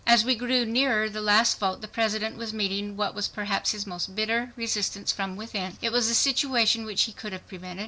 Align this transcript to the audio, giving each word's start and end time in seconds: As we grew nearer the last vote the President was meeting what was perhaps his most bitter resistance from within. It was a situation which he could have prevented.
As 0.07 0.25
we 0.25 0.33
grew 0.33 0.65
nearer 0.65 1.09
the 1.11 1.21
last 1.21 1.59
vote 1.59 1.81
the 1.81 1.87
President 1.87 2.35
was 2.35 2.55
meeting 2.55 2.97
what 2.97 3.13
was 3.13 3.27
perhaps 3.27 3.69
his 3.69 3.85
most 3.85 4.15
bitter 4.15 4.51
resistance 4.55 5.11
from 5.11 5.35
within. 5.35 5.77
It 5.79 5.91
was 5.91 6.07
a 6.09 6.15
situation 6.15 6.85
which 6.85 7.03
he 7.03 7.11
could 7.11 7.33
have 7.33 7.47
prevented. 7.47 7.79